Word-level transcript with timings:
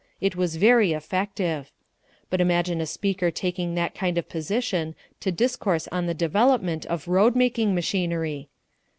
It 0.19 0.35
was 0.35 0.55
very 0.55 0.93
effective. 0.93 1.71
But 2.31 2.41
imagine 2.41 2.81
a 2.81 2.87
speaker 2.87 3.29
taking 3.29 3.75
that 3.75 3.93
kind 3.93 4.17
of 4.17 4.27
position 4.27 4.95
to 5.19 5.31
discourse 5.31 5.87
on 5.89 6.07
the 6.07 6.15
development 6.15 6.87
of 6.87 7.07
road 7.07 7.35
making 7.35 7.75
machinery. 7.75 8.49